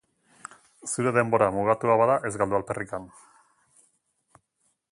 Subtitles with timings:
[0.93, 3.05] Zure denbora mugatua bada, ez galdu alferrikan.